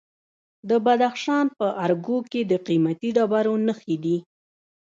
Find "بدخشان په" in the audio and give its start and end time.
0.85-1.67